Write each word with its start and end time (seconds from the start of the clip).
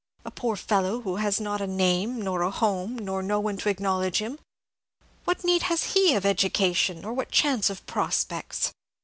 A 0.25 0.31
poor 0.31 0.55
fellow 0.55 1.01
who 1.01 1.17
has 1.17 1.39
not 1.39 1.61
a 1.61 1.67
name, 1.67 2.19
nor 2.23 2.41
a 2.41 2.49
home, 2.49 2.97
nor 2.97 3.21
one 3.39 3.57
to 3.57 3.69
acknowledge 3.69 4.17
him, 4.17 4.39
what 5.25 5.43
need 5.43 5.61
has 5.69 5.93
he 5.93 6.15
of 6.15 6.25
education, 6.25 7.05
or 7.05 7.13
what 7.13 7.29
chance 7.29 7.69
of 7.69 7.85
prospects? 7.85 8.73